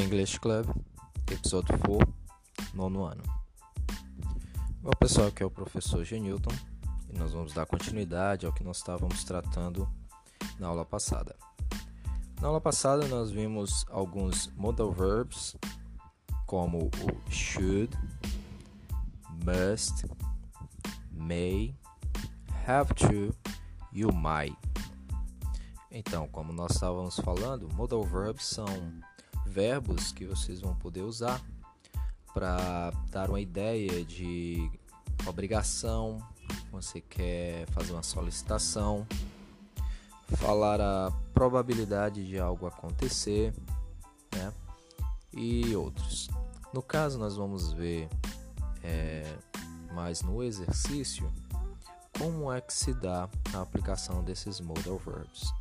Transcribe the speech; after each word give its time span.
English 0.00 0.40
Club, 0.40 0.66
episódio 1.30 1.78
4, 1.78 2.14
nono 2.72 3.04
ano. 3.04 3.22
Bom 4.80 4.90
pessoal, 4.98 5.28
aqui 5.28 5.42
é 5.42 5.46
o 5.46 5.50
professor 5.50 6.02
Genilton 6.04 6.54
e 7.10 7.18
nós 7.18 7.32
vamos 7.32 7.52
dar 7.52 7.66
continuidade 7.66 8.46
ao 8.46 8.52
que 8.52 8.64
nós 8.64 8.78
estávamos 8.78 9.22
tratando 9.24 9.86
na 10.58 10.68
aula 10.68 10.86
passada. 10.86 11.36
Na 12.40 12.48
aula 12.48 12.62
passada 12.62 13.06
nós 13.08 13.30
vimos 13.30 13.84
alguns 13.90 14.46
modal 14.56 14.90
verbs 14.90 15.54
como 16.46 16.86
o 16.86 17.30
should, 17.30 17.94
must, 19.44 20.06
may, 21.12 21.76
have 22.66 22.94
to 22.94 23.36
e 23.92 24.06
o 24.06 24.14
might. 24.14 24.56
Então, 25.90 26.26
como 26.28 26.52
nós 26.52 26.72
estávamos 26.72 27.16
falando, 27.16 27.68
modal 27.74 28.02
verbs 28.02 28.46
são 28.46 28.66
verbos 29.46 30.12
que 30.12 30.24
vocês 30.24 30.60
vão 30.60 30.74
poder 30.74 31.02
usar 31.02 31.40
para 32.32 32.92
dar 33.10 33.28
uma 33.28 33.40
ideia 33.40 34.04
de 34.04 34.70
obrigação, 35.26 36.18
você 36.70 37.00
quer 37.00 37.66
fazer 37.70 37.92
uma 37.92 38.02
solicitação, 38.02 39.06
falar 40.36 40.80
a 40.80 41.10
probabilidade 41.34 42.26
de 42.26 42.38
algo 42.38 42.66
acontecer, 42.66 43.52
né? 44.34 44.52
E 45.32 45.74
outros. 45.74 46.28
No 46.72 46.82
caso, 46.82 47.18
nós 47.18 47.36
vamos 47.36 47.72
ver 47.72 48.08
é, 48.82 49.24
mais 49.92 50.22
no 50.22 50.42
exercício 50.42 51.30
como 52.18 52.52
é 52.52 52.60
que 52.60 52.72
se 52.72 52.92
dá 52.92 53.28
a 53.54 53.60
aplicação 53.60 54.22
desses 54.22 54.60
modal 54.60 54.98
verbs. 54.98 55.52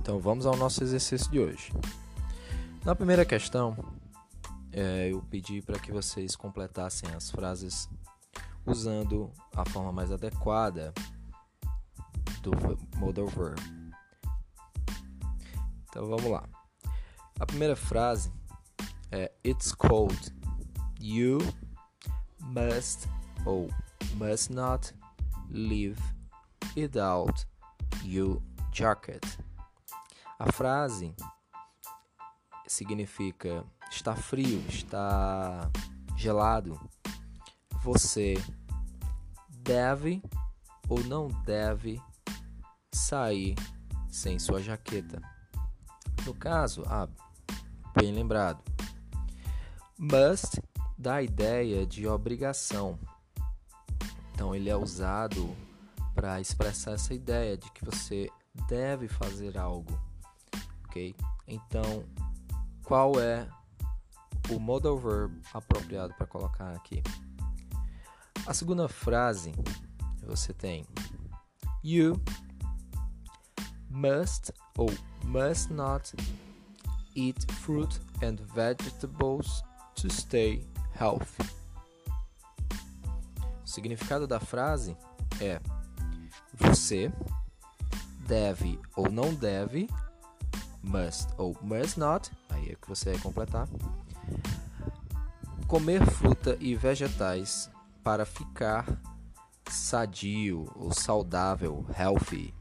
Então 0.00 0.18
vamos 0.18 0.46
ao 0.46 0.56
nosso 0.56 0.82
exercício 0.82 1.30
de 1.30 1.38
hoje. 1.38 1.72
Na 2.84 2.94
primeira 2.94 3.24
questão, 3.24 3.76
é, 4.72 5.10
eu 5.10 5.22
pedi 5.22 5.60
para 5.62 5.78
que 5.78 5.90
vocês 5.90 6.36
completassem 6.36 7.08
as 7.14 7.30
frases 7.30 7.88
usando 8.64 9.32
a 9.54 9.64
forma 9.68 9.92
mais 9.92 10.12
adequada 10.12 10.92
do 12.42 12.50
modal 12.98 13.26
verb. 13.26 13.60
Então 15.88 16.06
vamos 16.06 16.30
lá. 16.30 16.48
A 17.40 17.46
primeira 17.46 17.74
frase 17.74 18.32
é 19.10 19.32
It's 19.44 19.72
cold. 19.72 20.34
You 21.00 21.38
must 22.40 23.08
ou 23.44 23.68
must 24.16 24.52
not 24.52 24.92
leave 25.50 26.00
without 26.76 27.46
your 28.04 28.42
jacket. 28.72 29.24
A 30.38 30.52
frase 30.52 31.14
significa 32.66 33.64
está 33.90 34.14
frio, 34.14 34.62
está 34.68 35.70
gelado. 36.16 36.78
Você 37.82 38.34
deve 39.50 40.22
ou 40.88 41.02
não 41.04 41.28
deve 41.44 42.00
sair 42.92 43.54
sem 44.08 44.38
sua 44.38 44.62
jaqueta. 44.62 45.20
No 46.24 46.34
caso, 46.34 46.82
ah, 46.86 47.08
bem 47.94 48.12
lembrado. 48.12 48.62
Must 49.98 50.60
dá 50.98 51.16
a 51.16 51.22
ideia 51.22 51.86
de 51.86 52.06
obrigação. 52.06 52.98
Então 54.32 54.54
ele 54.54 54.68
é 54.68 54.76
usado 54.76 55.54
para 56.14 56.40
expressar 56.40 56.92
essa 56.92 57.14
ideia 57.14 57.56
de 57.56 57.70
que 57.70 57.84
você 57.84 58.30
deve 58.68 59.06
fazer 59.08 59.56
algo 59.56 59.98
ok? 60.96 61.14
Então, 61.46 62.04
qual 62.86 63.20
é 63.20 63.48
o 64.48 64.60
modal 64.60 64.96
verb 64.96 65.42
apropriado 65.52 66.14
para 66.14 66.24
colocar 66.24 66.70
aqui? 66.70 67.02
A 68.46 68.54
segunda 68.54 68.88
frase 68.88 69.52
você 70.24 70.52
tem 70.52 70.86
You 71.82 72.22
must 73.90 74.52
ou 74.78 74.88
must 75.24 75.72
not 75.72 76.14
eat 77.16 77.44
fruit 77.54 78.00
and 78.22 78.36
vegetables 78.54 79.64
to 79.96 80.08
stay 80.08 80.64
healthy. 80.96 81.42
O 83.64 83.68
significado 83.68 84.28
da 84.28 84.38
frase 84.38 84.96
é: 85.40 85.60
você 86.54 87.12
deve 88.28 88.80
ou 88.94 89.10
não 89.10 89.34
deve 89.34 89.88
must 90.82 91.28
ou 91.36 91.56
must 91.62 91.98
not, 91.98 92.30
aí 92.50 92.70
é 92.70 92.74
que 92.74 92.88
você 92.88 93.12
vai 93.12 93.20
completar. 93.20 93.68
Comer 95.66 96.04
fruta 96.06 96.56
e 96.60 96.74
vegetais 96.74 97.70
para 98.02 98.24
ficar 98.24 98.86
sadio 99.68 100.70
ou 100.76 100.92
saudável, 100.92 101.84
healthy. 101.98 102.54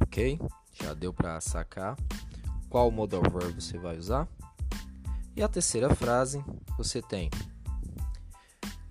Ok? 0.00 0.40
Já 0.72 0.94
deu 0.94 1.12
para 1.12 1.40
sacar 1.40 1.96
qual 2.68 2.90
modal 2.90 3.22
verb 3.22 3.60
você 3.60 3.78
vai 3.78 3.96
usar? 3.96 4.28
E 5.34 5.42
a 5.42 5.48
terceira 5.48 5.94
frase 5.94 6.44
você 6.76 7.00
tem 7.00 7.30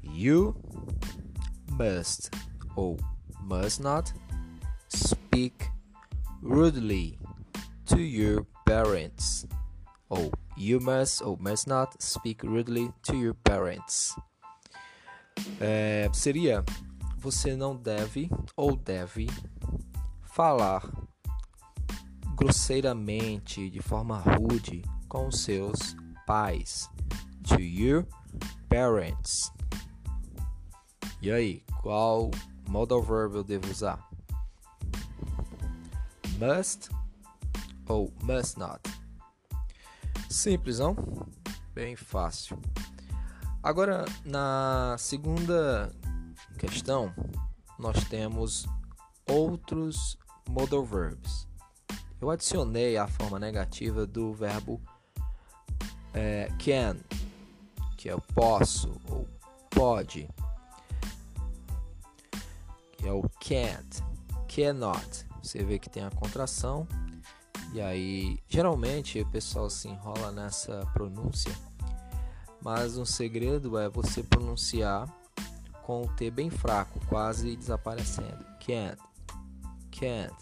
You 0.02 0.56
must 1.72 2.32
ou 2.76 2.98
must 3.42 3.82
not 3.82 4.14
speak 4.90 5.70
rudely 6.42 7.20
to 7.98 8.04
your 8.04 8.46
parents. 8.64 9.48
Ou 10.12 10.32
you 10.56 10.80
must 10.80 11.24
ou 11.24 11.36
must 11.38 11.68
not 11.68 12.00
speak 12.00 12.44
rudely 12.44 12.94
to 13.02 13.16
your 13.16 13.34
parents. 13.34 14.16
É, 15.60 16.08
seria 16.14 16.64
você 17.18 17.56
não 17.56 17.76
deve 17.76 18.30
ou 18.56 18.76
deve 18.76 19.28
falar 20.22 20.84
grosseiramente, 22.36 23.68
de 23.68 23.82
forma 23.82 24.20
rude, 24.20 24.84
com 25.10 25.32
seus 25.32 25.96
pais. 26.28 26.88
To 27.48 27.60
your 27.60 28.06
parents. 28.70 29.52
E 31.20 31.32
aí, 31.32 31.64
qual 31.82 32.30
modal 32.70 33.02
verb 33.02 33.38
eu 33.38 33.44
devo 33.44 33.72
usar? 33.72 34.08
Must 36.38 36.97
ou 37.88 38.14
must 38.24 38.58
not? 38.60 38.82
Simples, 40.30 40.80
não? 40.80 40.96
Bem 41.74 41.96
fácil. 41.96 42.60
Agora, 43.64 44.06
na 44.26 44.96
segunda 44.98 45.92
questão, 46.58 47.14
nós 47.78 48.04
temos 48.06 48.66
outros 49.30 50.18
modal 50.50 50.86
verbs. 50.86 51.48
Eu 52.20 52.30
adicionei 52.30 52.98
a 52.98 53.08
forma 53.08 53.38
negativa 53.40 54.06
do 54.06 54.34
verbo 54.34 54.82
é, 56.14 56.50
can, 56.58 56.98
que 57.96 58.10
é 58.10 58.16
o 58.16 58.22
posso 58.22 59.00
ou 59.10 59.28
pode, 59.70 60.28
que 62.94 63.08
é 63.08 63.12
o 63.12 63.22
can't, 63.40 64.04
cannot. 64.48 65.26
Você 65.44 65.64
vê 65.64 65.78
que 65.78 65.90
tem 65.90 66.04
a 66.04 66.12
contração 66.12 66.88
e 67.74 67.82
aí, 67.82 68.40
geralmente 68.48 69.20
o 69.20 69.26
pessoal 69.30 69.70
se 69.70 69.88
enrola 69.88 70.32
nessa 70.32 70.86
pronúncia, 70.94 71.54
mas 72.62 72.98
um 72.98 73.06
segredo 73.06 73.78
é 73.78 73.90
você 73.90 74.24
pronunciar 74.24 75.08
com 75.84 76.04
o 76.04 76.08
T 76.08 76.30
bem 76.32 76.50
fraco, 76.50 77.00
quase 77.08 77.56
desaparecendo. 77.56 78.46
Can't, 78.60 78.98
can't. 79.92 80.36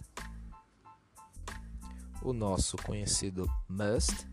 O 2.22 2.34
nosso 2.34 2.78
conhecido 2.78 3.48
must, 3.70 4.28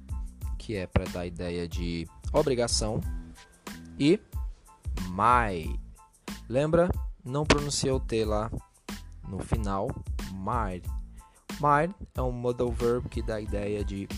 que 0.58 0.76
é 0.76 0.86
para 0.86 1.04
dar 1.04 1.20
a 1.20 1.26
ideia 1.26 1.68
de 1.68 2.06
obrigação, 2.32 3.00
e 3.98 4.18
my. 5.10 5.78
Lembra? 6.48 6.90
Não 7.24 7.44
pronunciei 7.44 7.92
o 7.92 8.00
T 8.00 8.24
lá 8.24 8.50
no 9.28 9.38
final. 9.40 9.88
My 10.32 10.82
Might 11.60 11.94
é 12.14 12.22
um 12.22 12.32
modal 12.32 12.70
verb 12.70 13.08
que 13.08 13.22
dá 13.22 13.36
a 13.36 13.40
ideia 13.40 13.84
de 13.84 14.08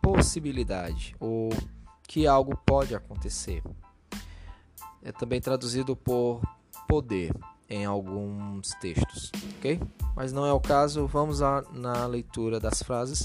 possibilidade 0.00 1.14
ou 1.20 1.50
que 2.06 2.26
algo 2.26 2.56
pode 2.66 2.94
acontecer. 2.94 3.62
É 5.02 5.12
também 5.12 5.40
traduzido 5.40 5.96
por 5.96 6.40
poder 6.88 7.34
em 7.68 7.84
alguns 7.84 8.70
textos, 8.80 9.32
ok? 9.56 9.80
Mas 10.14 10.32
não 10.32 10.44
é 10.44 10.52
o 10.52 10.60
caso, 10.60 11.06
vamos 11.06 11.40
na 11.72 12.06
leitura 12.06 12.60
das 12.60 12.82
frases. 12.82 13.22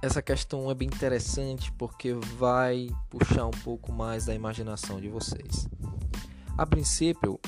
Essa 0.00 0.22
questão 0.22 0.70
é 0.70 0.74
bem 0.74 0.86
interessante 0.86 1.72
porque 1.72 2.12
vai 2.12 2.88
puxar 3.10 3.46
um 3.46 3.62
pouco 3.64 3.92
mais 3.92 4.26
da 4.26 4.34
imaginação 4.34 5.00
de 5.00 5.08
vocês. 5.08 5.66
A 6.56 6.64
princípio, 6.64 7.40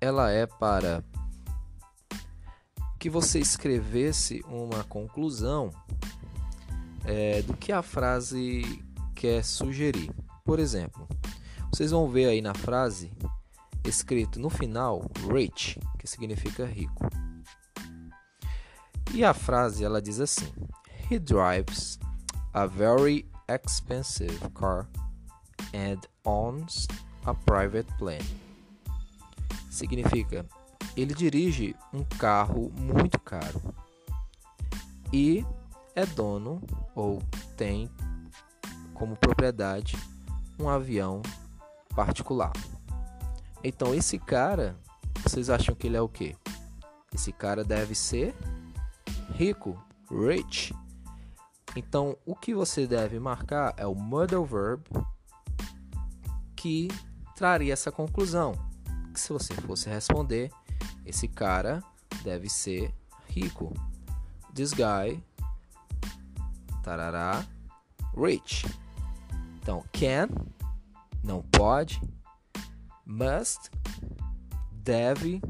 ela 0.00 0.30
é 0.30 0.46
para 0.46 1.02
que 3.04 3.10
você 3.10 3.38
escrevesse 3.38 4.42
uma 4.48 4.82
conclusão 4.84 5.68
é, 7.04 7.42
do 7.42 7.54
que 7.54 7.70
a 7.70 7.82
frase 7.82 8.82
quer 9.14 9.44
sugerir. 9.44 10.10
Por 10.42 10.58
exemplo, 10.58 11.06
vocês 11.70 11.90
vão 11.90 12.08
ver 12.08 12.30
aí 12.30 12.40
na 12.40 12.54
frase 12.54 13.12
escrito 13.84 14.40
no 14.40 14.48
final 14.48 15.04
rich, 15.30 15.78
que 15.98 16.06
significa 16.06 16.64
rico. 16.64 17.06
E 19.12 19.22
a 19.22 19.34
frase 19.34 19.84
ela 19.84 20.00
diz 20.00 20.18
assim: 20.18 20.50
He 21.10 21.18
drives 21.18 21.98
a 22.54 22.64
very 22.64 23.28
expensive 23.50 24.38
car 24.54 24.88
and 25.74 26.00
owns 26.24 26.88
a 27.26 27.34
private 27.34 27.92
plane. 27.98 28.40
Significa 29.68 30.46
ele 30.96 31.14
dirige 31.14 31.74
um 31.92 32.04
carro 32.04 32.70
muito 32.70 33.18
caro 33.20 33.60
e 35.12 35.44
é 35.94 36.04
dono 36.06 36.62
ou 36.94 37.22
tem 37.56 37.90
como 38.92 39.16
propriedade 39.16 39.96
um 40.58 40.68
avião 40.68 41.22
particular. 41.94 42.52
Então 43.62 43.94
esse 43.94 44.18
cara, 44.18 44.76
vocês 45.22 45.50
acham 45.50 45.74
que 45.74 45.86
ele 45.86 45.96
é 45.96 46.00
o 46.00 46.08
quê? 46.08 46.36
Esse 47.12 47.32
cara 47.32 47.64
deve 47.64 47.94
ser 47.94 48.34
rico, 49.34 49.80
rich. 50.10 50.74
Então 51.76 52.16
o 52.24 52.34
que 52.36 52.54
você 52.54 52.86
deve 52.86 53.18
marcar 53.18 53.74
é 53.76 53.86
o 53.86 53.94
modal 53.94 54.44
verb 54.44 54.82
que 56.56 56.88
traria 57.34 57.72
essa 57.72 57.90
conclusão. 57.90 58.52
Que 59.12 59.20
se 59.20 59.32
você 59.32 59.54
fosse 59.54 59.88
responder, 59.88 60.50
esse 61.04 61.28
cara 61.28 61.82
deve 62.22 62.48
ser 62.48 62.94
rico. 63.28 63.72
This 64.54 64.72
guy, 64.72 65.22
tarará, 66.82 67.44
rich. 68.16 68.66
Então, 69.58 69.84
can, 69.92 70.28
não 71.22 71.42
pode, 71.42 72.00
must, 73.04 73.70
deve 74.70 75.40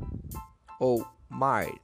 ou 0.78 1.06
might. 1.28 1.80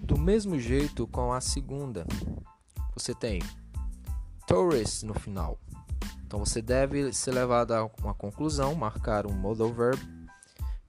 Do 0.00 0.18
mesmo 0.18 0.58
jeito 0.60 1.06
com 1.06 1.32
a 1.32 1.40
segunda, 1.40 2.06
você 2.94 3.14
tem 3.14 3.42
tourist 4.46 5.04
no 5.04 5.14
final. 5.14 5.58
Então 6.26 6.40
você 6.40 6.60
deve 6.60 7.12
ser 7.12 7.30
levado 7.30 7.72
a 7.72 7.84
uma 8.02 8.12
conclusão, 8.12 8.74
marcar 8.74 9.26
um 9.26 9.32
modal 9.32 9.72
verb 9.72 9.96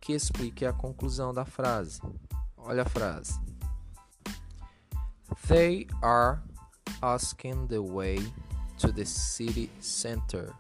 que 0.02 0.14
explique 0.14 0.66
a 0.66 0.74
conclusão 0.74 1.32
da 1.32 1.46
frase. 1.46 2.02
Olha 2.58 2.82
a 2.82 2.86
frase. 2.90 3.40
They 5.48 5.88
are 6.02 6.42
asking 7.02 7.68
the 7.68 7.80
way 7.80 8.18
to 8.80 8.92
the 8.92 9.06
city 9.06 9.70
center. 9.80 10.54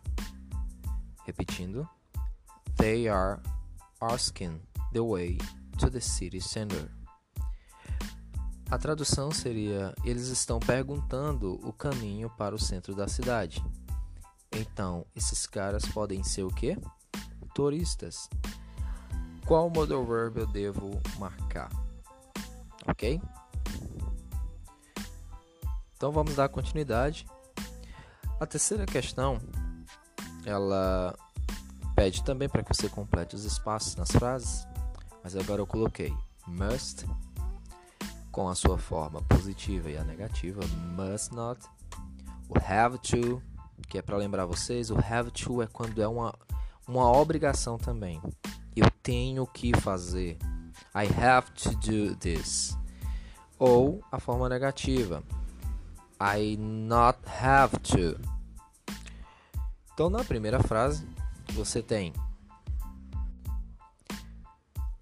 Repetindo. 1.25 1.89
They 2.77 3.09
are 3.09 3.41
asking 4.00 4.62
the 4.94 5.01
way 5.01 5.39
to 5.79 5.89
the 5.89 6.00
city 6.00 6.39
center. 6.39 6.91
A 8.69 8.77
tradução 8.77 9.31
seria: 9.31 9.95
eles 10.03 10.27
estão 10.27 10.59
perguntando 10.59 11.59
o 11.68 11.74
caminho 11.74 12.29
para 12.38 12.53
o 12.53 12.59
centro 12.59 12.94
da 12.94 13.07
cidade. 13.07 13.63
Então, 14.57 15.06
esses 15.15 15.45
caras 15.45 15.86
podem 15.86 16.24
ser 16.24 16.42
o 16.42 16.50
quê? 16.50 16.75
Turistas. 17.54 18.27
Qual 19.45 19.69
modal 19.69 20.04
verb 20.04 20.39
eu 20.39 20.48
devo 20.48 21.00
marcar? 21.19 21.69
Ok? 22.88 23.21
Então 25.95 26.12
vamos 26.12 26.36
dar 26.36 26.50
continuidade. 26.50 27.27
A 28.39 28.48
terceira 28.48 28.86
questão, 28.86 29.39
ela 30.44 31.15
pede 31.95 32.24
também 32.24 32.50
para 32.50 32.63
que 32.63 32.75
você 32.75 32.89
complete 32.89 33.36
os 33.36 33.45
espaços 33.45 33.95
nas 33.95 34.12
frases, 34.12 34.68
mas 35.24 35.36
agora 35.36 35.62
eu 35.62 35.68
coloquei 35.68 36.13
must 36.48 37.06
com 38.31 38.50
a 38.50 38.56
sua 38.56 38.77
forma 38.77 39.21
positiva 39.24 39.89
e 39.89 39.98
a 39.98 40.03
negativa, 40.03 40.62
must 40.95 41.33
not, 41.33 41.62
o 42.50 42.56
have 42.57 42.98
to 43.00 43.42
que 43.88 43.97
é 43.97 44.01
para 44.01 44.18
lembrar 44.18 44.45
vocês, 44.45 44.89
o 44.89 44.97
have 44.97 45.31
to 45.31 45.62
é 45.62 45.68
quando 45.68 46.01
é 46.01 46.07
uma, 46.07 46.33
uma 46.88 47.12
obrigação 47.12 47.77
também. 47.77 48.21
Eu 48.75 48.89
tenho 49.01 49.45
que 49.47 49.75
fazer. 49.79 50.38
I 50.95 51.07
have 51.21 51.51
to 51.51 51.75
do 51.75 52.15
this. 52.15 52.77
Ou 53.57 54.03
a 54.12 54.19
forma 54.19 54.47
negativa. 54.50 55.24
I 56.19 56.57
not 56.57 57.19
have 57.41 57.77
to. 57.79 58.19
Então, 59.94 60.09
na 60.09 60.24
primeira 60.24 60.62
frase, 60.62 61.07
você 61.53 61.81
tem 61.81 62.13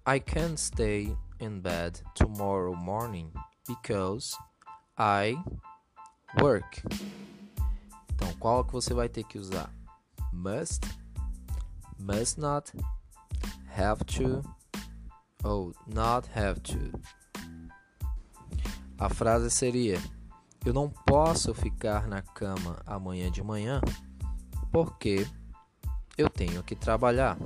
I 0.08 0.20
can't 0.20 0.56
stay 0.56 1.16
in 1.40 1.60
bed 1.60 2.00
tomorrow 2.14 2.74
morning 2.76 3.32
because 3.66 4.36
I 4.96 5.36
work. 6.40 6.80
Então, 8.26 8.38
qual 8.40 8.64
que 8.64 8.72
você 8.72 8.92
vai 8.92 9.08
ter 9.08 9.22
que 9.22 9.38
usar? 9.38 9.72
Must, 10.32 10.80
must 11.96 12.40
not, 12.40 12.72
have 13.76 14.04
to 14.04 14.42
ou 15.44 15.72
not 15.86 16.28
have 16.34 16.60
to. 16.60 16.98
A 18.98 19.08
frase 19.08 19.48
seria: 19.48 20.02
Eu 20.64 20.72
não 20.72 20.90
posso 20.90 21.54
ficar 21.54 22.08
na 22.08 22.20
cama 22.20 22.82
amanhã 22.84 23.30
de 23.30 23.44
manhã 23.44 23.80
porque 24.72 25.24
eu 26.18 26.28
tenho 26.28 26.64
que 26.64 26.74
trabalhar. 26.74 27.38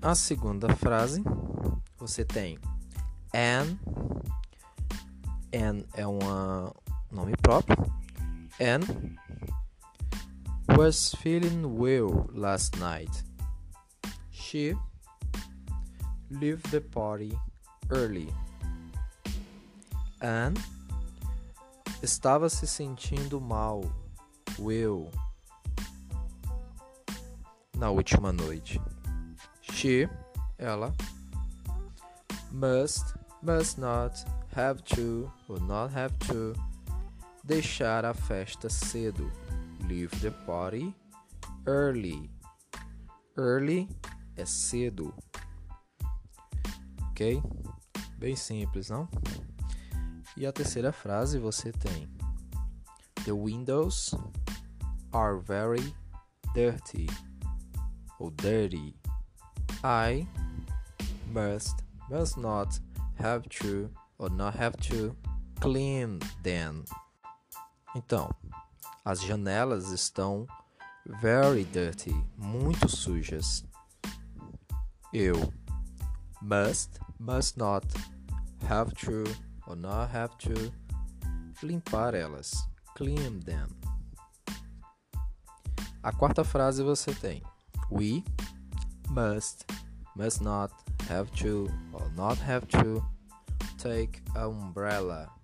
A 0.00 0.14
segunda 0.14 0.72
frase 0.76 1.24
você 1.98 2.24
tem 2.24 2.56
an, 3.34 3.76
an 5.52 5.84
é 5.94 6.06
um 6.06 6.20
nome 7.10 7.36
próprio 7.42 8.05
and 8.58 9.18
was 10.70 11.14
feeling 11.20 11.78
well 11.78 12.28
last 12.32 12.78
night. 12.80 13.22
She 14.30 14.74
left 16.30 16.70
the 16.70 16.80
party 16.80 17.38
early 17.90 18.28
and 20.20 20.58
estava 22.02 22.48
se 22.50 22.66
sentindo 22.66 23.40
mal, 23.40 23.84
well, 24.58 25.10
na 27.76 27.90
última 27.90 28.32
noite. 28.32 28.80
She, 29.60 30.06
ela, 30.58 30.94
must, 32.52 33.14
must 33.42 33.78
not, 33.78 34.12
have 34.54 34.82
to, 34.84 35.30
or 35.48 35.60
not 35.60 35.92
have 35.92 36.18
to 36.20 36.54
deixar 37.46 38.04
a 38.04 38.12
festa 38.12 38.68
cedo. 38.68 39.30
Leave 39.88 40.14
the 40.20 40.30
party 40.44 40.94
early. 41.66 42.28
Early 43.36 43.88
é 44.36 44.44
cedo. 44.44 45.14
Ok? 47.10 47.40
Bem 48.18 48.34
simples, 48.34 48.90
não? 48.90 49.08
E 50.36 50.44
a 50.44 50.52
terceira 50.52 50.92
frase 50.92 51.38
você 51.38 51.70
tem: 51.72 52.08
The 53.24 53.32
windows 53.32 54.14
are 55.12 55.38
very 55.40 55.94
dirty. 56.52 57.06
Ou 58.18 58.30
dirty. 58.30 58.96
I 59.84 60.26
must, 61.32 61.76
must 62.10 62.38
not, 62.40 62.80
have 63.18 63.48
to, 63.60 63.90
or 64.18 64.30
not 64.30 64.56
have 64.58 64.76
to 64.88 65.16
clean 65.60 66.18
them. 66.42 66.84
Então, 67.96 68.30
as 69.02 69.22
janelas 69.22 69.90
estão 69.90 70.46
very 71.22 71.64
dirty, 71.64 72.12
muito 72.36 72.90
sujas. 72.90 73.64
Eu 75.14 75.50
must, 76.42 77.00
must 77.18 77.56
not, 77.56 77.86
have 78.68 78.94
to 78.96 79.24
or 79.66 79.74
not 79.74 80.14
have 80.14 80.36
to 80.36 80.70
limpar 81.62 82.14
elas, 82.14 82.68
clean 82.94 83.40
them. 83.40 83.68
A 86.02 86.12
quarta 86.12 86.44
frase 86.44 86.82
você 86.82 87.14
tem 87.14 87.42
we 87.90 88.22
must, 89.08 89.64
must 90.14 90.42
not, 90.42 90.70
have 91.08 91.30
to 91.30 91.66
or 91.94 92.10
not 92.10 92.38
have 92.40 92.66
to 92.66 93.02
take 93.78 94.20
an 94.34 94.50
umbrella 94.50 95.35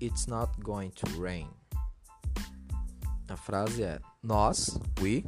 It's 0.00 0.26
not 0.26 0.58
going 0.62 0.92
to 0.92 1.20
rain. 1.20 1.48
A 3.28 3.36
frase 3.36 3.82
é 3.82 4.00
nós, 4.22 4.80
we, 5.00 5.24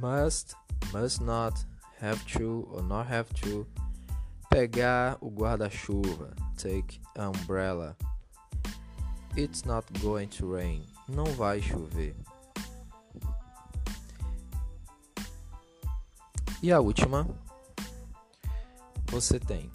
must, 0.00 0.54
must 0.92 1.20
not, 1.20 1.64
have 2.00 2.24
to 2.26 2.68
or 2.70 2.82
not 2.82 3.06
have 3.08 3.32
to 3.42 3.66
pegar 4.50 5.16
o 5.20 5.30
guarda-chuva. 5.30 6.34
take 6.56 7.00
umbrella. 7.16 7.96
It's 9.36 9.64
not 9.64 9.84
going 10.00 10.28
to 10.38 10.46
rain. 10.46 10.86
Não 11.08 11.24
vai 11.36 11.60
chover. 11.60 12.14
E 16.62 16.72
a 16.72 16.80
última, 16.80 17.26
você 19.06 19.38
tem 19.38 19.70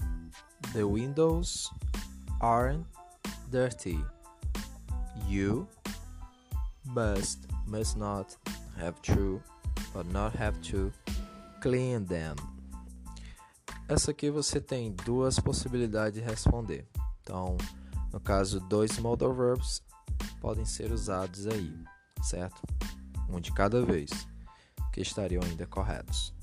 The 0.74 0.84
windows 0.84 1.70
aren't 2.42 2.86
dirty. 3.50 4.04
You 5.28 5.68
must 6.86 7.48
must 7.68 7.98
not 7.98 8.36
have 8.78 9.00
to 9.04 9.42
or 9.94 10.04
not 10.06 10.36
have 10.36 10.60
to 10.72 10.92
clean 11.62 12.06
them. 12.06 12.36
Essa 13.88 14.12
aqui 14.12 14.30
você 14.30 14.62
tem 14.62 14.92
duas 15.04 15.40
possibilidades 15.40 16.22
de 16.22 16.28
responder. 16.28 16.88
Então, 17.22 17.58
no 18.14 18.20
caso, 18.20 18.60
dois 18.60 18.98
modal 19.00 19.34
verbs 19.34 19.82
podem 20.40 20.66
ser 20.66 20.92
usados 20.92 21.48
aí, 21.48 21.74
certo? 22.22 22.62
Um 23.30 23.40
de 23.40 23.52
cada 23.52 23.84
vez, 23.84 24.10
que 24.92 25.02
estariam 25.02 25.44
ainda 25.44 25.66
corretos. 25.66 26.34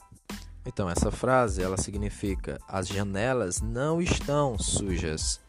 Então, 0.64 0.90
essa 0.90 1.12
frase 1.12 1.62
ela 1.62 1.76
significa: 1.76 2.58
as 2.66 2.88
janelas 2.88 3.60
não 3.60 4.02
estão 4.02 4.58
sujas. 4.58 5.40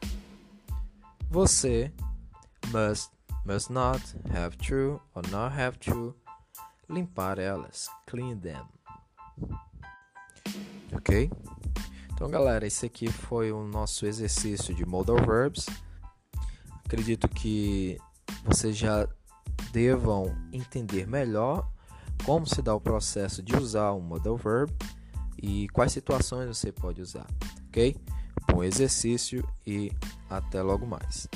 Você 1.30 1.92
must, 2.68 3.12
must 3.46 3.72
not, 3.72 4.02
have 4.34 4.58
to 4.58 5.02
or 5.14 5.24
not 5.30 5.54
have 5.54 5.78
to 5.80 6.16
limpar 6.90 7.38
elas. 7.38 7.90
Clean 8.06 8.38
them. 8.38 8.66
Ok? 10.94 11.30
Então, 12.14 12.30
galera, 12.30 12.66
esse 12.66 12.86
aqui 12.86 13.12
foi 13.12 13.52
o 13.52 13.64
nosso 13.64 14.06
exercício 14.06 14.74
de 14.74 14.86
modal 14.86 15.18
verbs. 15.18 15.68
Acredito 16.86 17.28
que 17.28 17.98
vocês 18.46 18.76
já 18.76 19.08
devam 19.72 20.36
entender 20.52 21.06
melhor 21.06 21.70
como 22.26 22.48
se 22.48 22.62
dá 22.62 22.74
o 22.74 22.82
processo 22.82 23.44
de 23.44 23.56
usar 23.56 23.94
um 23.94 24.02
modal 24.02 24.38
verb 24.38 24.74
e 25.42 25.68
quais 25.70 25.92
situações 25.92 26.48
você 26.48 26.72
pode 26.72 27.02
usar, 27.02 27.28
ok? 27.68 27.96
Bom 28.52 28.64
exercício 28.64 29.48
e 29.66 29.92
até 30.30 30.62
logo 30.62 30.86
mais. 30.86 31.28